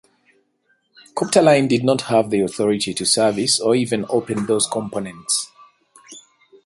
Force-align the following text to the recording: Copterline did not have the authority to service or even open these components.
Copterline 1.15 1.69
did 1.69 1.83
not 1.83 2.01
have 2.01 2.31
the 2.31 2.41
authority 2.41 2.91
to 2.91 3.05
service 3.05 3.59
or 3.59 3.75
even 3.75 4.07
open 4.09 4.47
these 4.47 4.65
components. 4.65 5.51